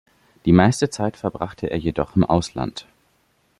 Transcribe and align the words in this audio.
Die 0.45 0.51
meiste 0.51 0.89
Zeit 0.89 1.15
verbrachte 1.15 1.69
er 1.69 1.77
jedoch 1.77 2.15
im 2.15 2.23
Ausland. 2.23 2.87